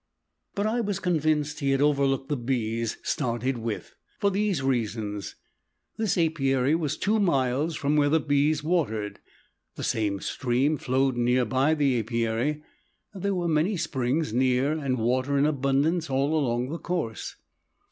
[0.55, 5.35] But I was convinced he had overlooked the bees started with, for these reasons:
[5.95, 9.19] This apiary was two miles from where the bees watered;
[9.75, 12.63] the same stream flowed near by the apiary
[13.13, 17.35] there were many springs near and water in abundance all along the course.